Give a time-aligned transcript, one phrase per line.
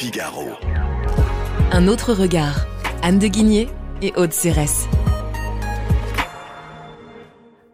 [0.00, 0.48] Figaro.
[1.72, 2.64] Un autre regard.
[3.02, 3.68] Anne de Guigné
[4.00, 4.88] et Aude Cérès.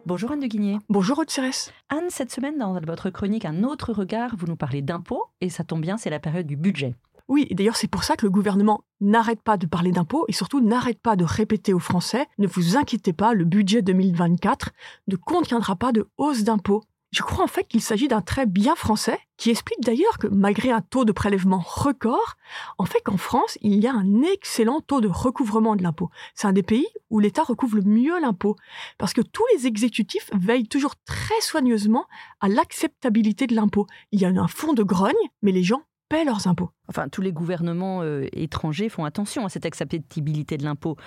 [0.05, 0.77] Bonjour Anne de Guigné.
[0.89, 1.71] Bonjour Aude Cérès.
[1.87, 5.63] Anne, cette semaine, dans votre chronique Un autre regard, vous nous parlez d'impôts, et ça
[5.63, 6.95] tombe bien, c'est la période du budget.
[7.29, 10.33] Oui, et d'ailleurs c'est pour ça que le gouvernement n'arrête pas de parler d'impôts et
[10.33, 14.71] surtout n'arrête pas de répéter aux Français, ne vous inquiétez pas, le budget 2024
[15.07, 16.83] ne contiendra pas de hausse d'impôts.
[17.11, 20.71] Je crois en fait qu'il s'agit d'un trait bien français qui explique d'ailleurs que malgré
[20.71, 22.35] un taux de prélèvement record,
[22.77, 26.09] en fait qu'en France, il y a un excellent taux de recouvrement de l'impôt.
[26.35, 28.57] C'est un des pays où l'État recouvre le mieux l'impôt
[28.97, 32.05] parce que tous les exécutifs veillent toujours très soigneusement
[32.41, 33.87] à l'acceptabilité de l'impôt.
[34.11, 36.71] Il y a un fonds de grogne, mais les gens paient leurs impôts.
[36.89, 40.97] Enfin, tous les gouvernements euh, étrangers font attention à cette acceptabilité de l'impôt.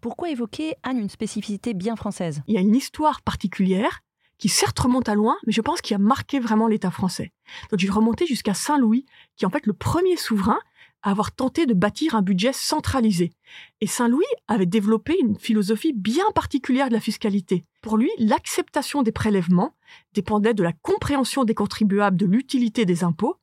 [0.00, 2.42] Pourquoi évoquer, Anne, une spécificité bien française?
[2.46, 4.02] Il y a une histoire particulière
[4.38, 7.32] qui certes remonte à loin, mais je pense qu'il a marqué vraiment l'État français.
[7.70, 9.04] Donc j'ai remonté jusqu'à Saint-Louis,
[9.36, 10.58] qui est en fait le premier souverain
[11.02, 13.32] à avoir tenté de bâtir un budget centralisé.
[13.80, 17.64] Et Saint-Louis avait développé une philosophie bien particulière de la fiscalité.
[17.82, 19.74] Pour lui, l'acceptation des prélèvements
[20.14, 23.36] dépendait de la compréhension des contribuables de l'utilité des impôts,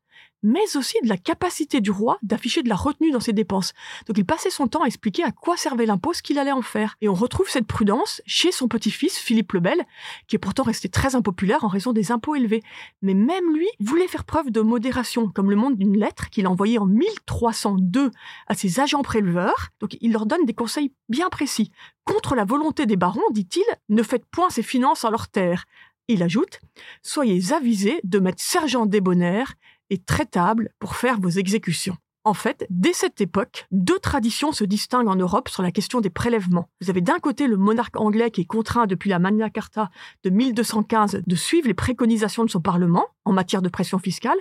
[0.45, 3.73] mais aussi de la capacité du roi d'afficher de la retenue dans ses dépenses.
[4.07, 6.61] Donc il passait son temps à expliquer à quoi servait l'impôt, ce qu'il allait en
[6.61, 6.95] faire.
[7.01, 9.81] Et on retrouve cette prudence chez son petit-fils, Philippe le Bel,
[10.27, 12.61] qui est pourtant resté très impopulaire en raison des impôts élevés.
[13.01, 16.51] Mais même lui voulait faire preuve de modération, comme le montre d'une lettre qu'il a
[16.51, 18.11] envoyée en 1302
[18.47, 19.69] à ses agents préleveurs.
[19.79, 21.71] Donc il leur donne des conseils bien précis.
[22.03, 25.65] Contre la volonté des barons, dit-il, ne faites point ces finances en leur terre.
[26.07, 26.59] Il ajoute
[27.01, 29.55] Soyez avisés de mettre sergent débonnaire
[29.89, 31.97] et traitable pour faire vos exécutions.
[32.27, 36.09] En fait, dès cette époque, deux traditions se distinguent en Europe sur la question des
[36.09, 36.67] prélèvements.
[36.81, 39.91] Vous avez d'un côté le monarque anglais qui est contraint depuis la Magna Carta
[40.23, 44.37] de 1215 de suivre les préconisations de son Parlement en matière de pression fiscale,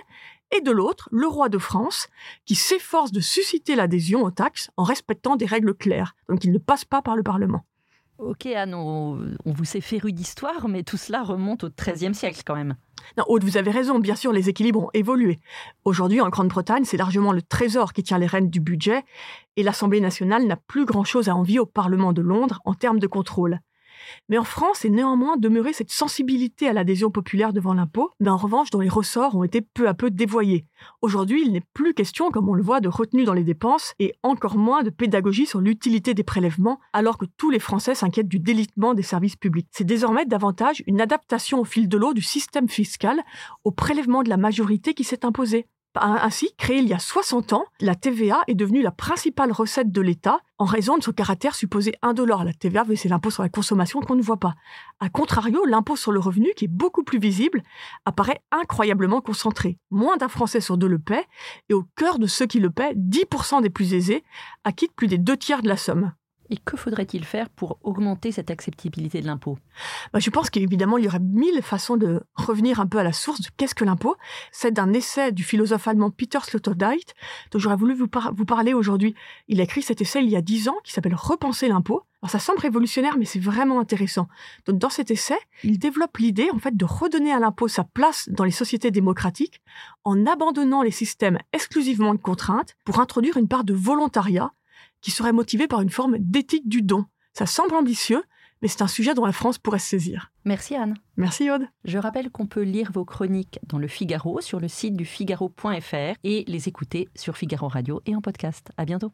[0.55, 2.07] et de l'autre, le roi de France
[2.45, 6.57] qui s'efforce de susciter l'adhésion aux taxes en respectant des règles claires, donc il ne
[6.57, 7.65] passe pas par le Parlement.
[8.17, 12.55] Ok Anne, on, vous sait féru d'histoire, mais tout cela remonte au XIIIe siècle quand
[12.55, 12.75] même.
[13.17, 15.39] Non, Aude, vous avez raison, bien sûr, les équilibres ont évolué.
[15.83, 19.03] Aujourd'hui, en Grande-Bretagne, c'est largement le Trésor qui tient les rênes du budget,
[19.57, 23.07] et l'Assemblée nationale n'a plus grand-chose à envier au Parlement de Londres en termes de
[23.07, 23.59] contrôle.
[24.29, 28.37] Mais en France est néanmoins demeurée cette sensibilité à l'adhésion populaire devant l'impôt, mais en
[28.37, 30.65] revanche dont les ressorts ont été peu à peu dévoyés.
[31.01, 34.13] Aujourd'hui, il n'est plus question, comme on le voit, de retenue dans les dépenses et
[34.23, 38.39] encore moins de pédagogie sur l'utilité des prélèvements, alors que tous les Français s'inquiètent du
[38.39, 39.67] délitement des services publics.
[39.71, 43.21] C'est désormais davantage une adaptation au fil de l'eau du système fiscal
[43.63, 45.67] au prélèvement de la majorité qui s'est imposé.
[45.95, 50.01] Ainsi, créée il y a 60 ans, la TVA est devenue la principale recette de
[50.01, 52.43] l'État en raison de son caractère supposé indolore.
[52.43, 54.55] La TVA, c'est l'impôt sur la consommation qu'on ne voit pas.
[54.99, 57.63] A contrario, l'impôt sur le revenu, qui est beaucoup plus visible,
[58.05, 59.77] apparaît incroyablement concentré.
[59.91, 61.25] Moins d'un Français sur deux le paie,
[61.69, 64.23] et au cœur de ceux qui le paient, 10% des plus aisés
[64.63, 66.13] acquittent plus des deux tiers de la somme.
[66.49, 69.57] Et que faudrait-il faire pour augmenter cette acceptabilité de l'impôt?
[70.13, 73.13] Bah, Je pense qu'évidemment, il y aurait mille façons de revenir un peu à la
[73.13, 74.15] source de qu'est-ce que l'impôt.
[74.51, 77.15] C'est d'un essai du philosophe allemand Peter Sloterdijk,
[77.51, 79.15] dont j'aurais voulu vous, vous parler aujourd'hui.
[79.47, 82.03] Il a écrit cet essai il y a dix ans qui s'appelle Repenser l'impôt.
[82.21, 84.27] Alors ça semble révolutionnaire, mais c'est vraiment intéressant.
[84.65, 88.29] Donc dans cet essai, il développe l'idée en fait de redonner à l'impôt sa place
[88.29, 89.61] dans les sociétés démocratiques
[90.03, 94.51] en abandonnant les systèmes exclusivement de contraintes pour introduire une part de volontariat
[95.05, 97.05] qui serait motivé par une forme d'éthique du don.
[97.33, 98.23] Ça semble ambitieux,
[98.63, 100.31] mais c'est un sujet dont la France pourrait se saisir.
[100.45, 100.95] Merci Anne.
[101.15, 101.67] Merci Aude.
[101.83, 106.17] Je rappelle qu'on peut lire vos chroniques dans le Figaro sur le site du figaro.fr
[106.23, 108.71] et les écouter sur Figaro Radio et en podcast.
[108.77, 109.11] À bientôt.